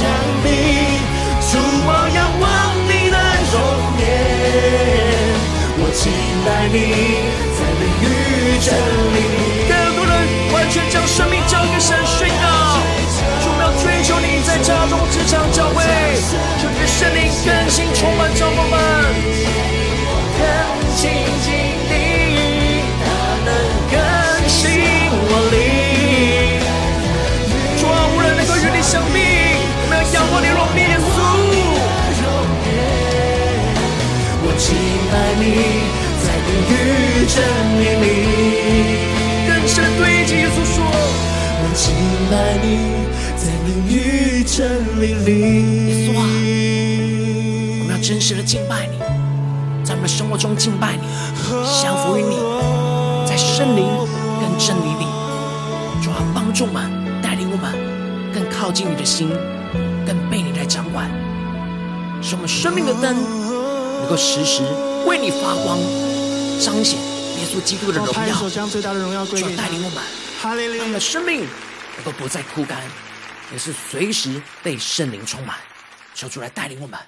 [0.44, 0.46] 比，
[1.50, 1.52] 主，
[1.84, 2.44] 我仰望
[2.86, 3.16] 你的
[3.52, 3.54] 容
[3.98, 4.00] 颜。
[5.80, 6.00] 我敬
[6.44, 6.76] 拜你，
[7.54, 8.04] 在灵与
[8.60, 8.72] 真理里。
[8.72, 9.07] 更多人完全将
[11.08, 12.44] 生命交给神宣告，
[13.42, 15.82] 主，我们要追求你在家中、职场、教会，
[16.60, 18.76] 求你的圣灵更新、充满着我们，
[20.38, 20.40] 更
[20.94, 21.10] 亲
[21.42, 21.48] 近
[21.88, 23.08] 你，大
[23.42, 23.48] 能
[23.90, 23.96] 更
[24.48, 24.62] 新
[25.10, 25.56] 我灵。
[27.80, 29.16] 主啊，无人能够与你相比，
[29.80, 31.08] 我们要仰望你荣美耶稣。
[34.44, 34.76] 我敬
[35.10, 35.42] 拜你，
[36.22, 37.36] 在灵与真
[37.80, 38.06] 理里。
[39.48, 40.00] 更深的对
[40.36, 40.56] 耶稣
[41.78, 41.94] 敬
[42.28, 43.06] 拜你，
[43.36, 45.30] 在灵与真理里。
[45.86, 46.20] 耶稣啊，
[47.78, 48.98] 我们要真实的敬拜你，
[49.84, 51.06] 在我们的生活中敬拜你，
[51.80, 52.34] 降服于你，
[53.28, 53.86] 在圣灵
[54.40, 55.06] 跟真理里，
[56.02, 56.90] 主要帮助我们，
[57.22, 57.72] 带领我们
[58.34, 59.30] 更靠近你的心，
[60.04, 61.08] 更被你来掌管，
[62.20, 64.64] 使我们生命的灯能够时时
[65.06, 65.78] 为你发光，
[66.60, 66.98] 彰显
[67.38, 69.24] 耶稣基督的荣耀。
[69.24, 70.02] 主要带领我们，
[70.42, 71.46] 让我们的生命
[71.98, 72.80] 能够不再枯干，
[73.52, 75.58] 也是随时被圣灵充满。
[76.14, 76.98] 求主来带领我们。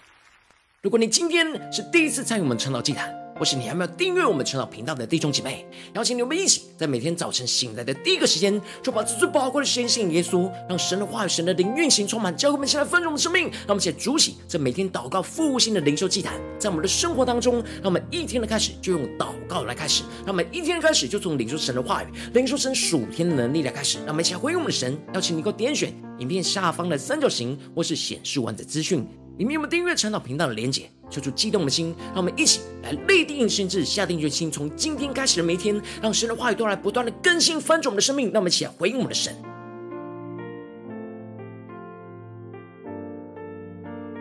[0.82, 5.64] 如果你今天是第一次参与我们晨祷祭坛，或是你还没有订阅我们晨祷频道的弟兄姐妹，
[5.95, 13.45] 邀请你们一起在每天早晨醒来的第一个时间，就把这最宝贵的时间献给耶稣，让神的话语、神的灵运行充满，教会我们现在丰盛的生命。
[13.45, 23.97] 让我们一起筑起这每天祷告复兴的灵修祭坛，在我们的生活当中，让我们一天的开始就用祷告来开始，让我们一天的开始就从领受神的话语、领受神属天的能力来开始。
[24.01, 29.07] 让我们一起回应我们的神，邀请你给我点选影片下方的三角形，或是显示完整资讯。
[29.41, 30.91] 里面有没有订阅陈祷频道的连结？
[31.09, 38.30] 求出激动的心，让我们一起来立定心志，下定决心，从今天开始的每一天，让神的话语都来不断的更新翻转我们的生命。
[38.30, 39.34] 让我们一起来回应我们的神。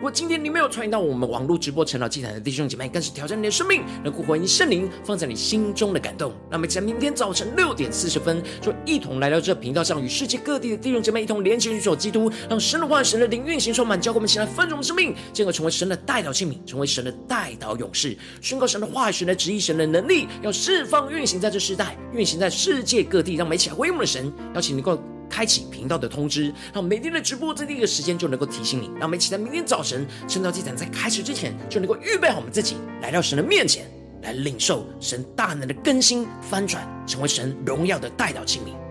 [0.00, 6.32] 如果今天你没有参与到我们网络直播晨祷祭坛的弟兄姐妹，更是挑战你的生命，能够回应圣灵放在你心中的感动。
[6.50, 23.34] 那么在明天早晨六点四十分，就一同来到这频道上，与世界各地的弟兄姐妹一同连接、与基督，让神的话、神的灵运行充满，教会我们起来丰盛生命，进而成为神的代祷器皿，成为神的代祷勇士，宣告神的话语、神的旨意、神的能力，要释放运行在这世代，运行在世界各地。
[23.34, 24.98] 让我们一起来回应我们的神，邀请你过。
[25.40, 28.90] 开启频道的通知，让每天的直播在第一个时间就能够提醒你。
[28.98, 38.89] 让我们一起在明天早晨圣道祭坛在开始之前，就能够预备好我们自己，来到神的面前，来领受神大能的更新翻转，成为神荣耀的代祷器皿。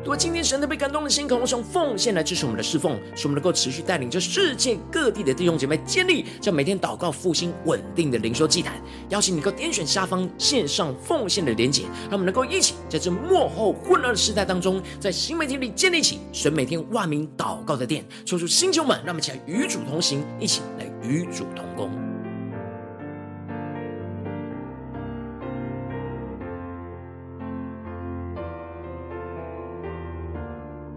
[0.00, 8.80] 如果今天神特别感动的心，渴望用奉献来支持我们的侍奉，使我们能够持续带领着世界各地的弟兄姐妹建立这每天祷告复兴稳定的灵修祭坛。
[9.10, 18.02] 邀请你能够点选下方线上奉献的连结，让我们能够一起在这幕后混乱的时代当中，在新媒体里建立起神每天万名祷告的殿。
[18.24, 22.07] 抽出星球们，让我们一起来与主同行，一起来与主同工。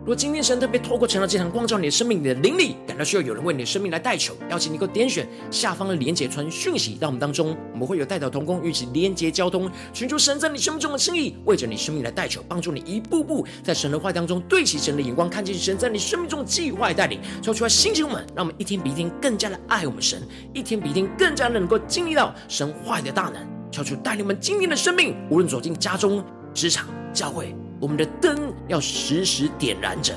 [0.02, 20.20] 如果今天神特别透过成了这场光照你的生命，你的灵里感到需要有人为你的生命来代求，邀请你给我点选下方的连结传讯息到我们当中，我们会有代祷同工与其连结交通，寻求神在你生命中的心意，为着你生命来代求，帮助你一步步在神的话当中对齐神的眼光，看见神在你生命中的计划带领，说出来心情我们，让我们一天比一天更加的爱我们神，
[20.52, 23.36] 一天比一天更加的能够经历到神话的大能，
[23.72, 26.26] 求主带领我们今天的生命，无论走进家中、
[26.56, 27.56] 职场、教会。
[27.80, 30.14] 我们的灯要时时点燃着，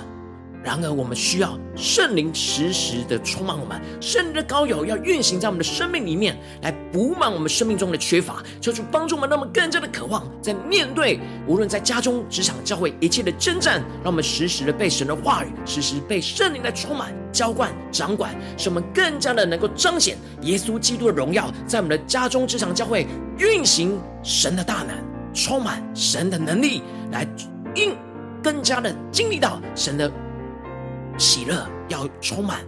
[0.62, 23.04] 然而我们需要圣灵时时的充满我们，圣灵的膏油要运行在我们的生命里面，来补满我们生命中的缺乏，求主帮助我们，让我们更加的渴望，在面对无论在家中、职场、教会一切的征战，让我们时时的被神的话语，时时被圣灵来充满、浇灌、掌管，使我们更加的能够彰显耶稣基督的荣耀，在我们的家中、职场、教会
[23.36, 24.96] 运行神的大能，
[25.34, 26.80] 充满神的能力
[27.10, 27.26] 来。
[27.76, 27.92] 应
[28.44, 30.12] 更加的经历到神的
[31.16, 32.60] 喜乐，要充满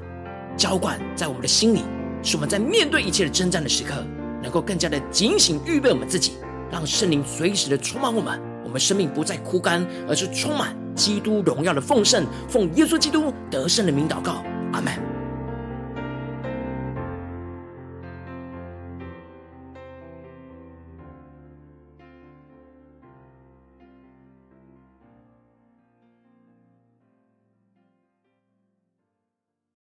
[0.56, 1.82] 浇灌在我们的心里，
[2.22, 4.02] 使我们在面对一切的征战的时刻，
[4.42, 6.38] 能够更加的警醒预备我们自己，
[6.72, 12.24] 让圣灵随时的充满我们，我们生命不再枯干，而是充满基督荣耀的奉圣。
[12.48, 15.15] 奉耶稣基督得胜的名祷告，阿门。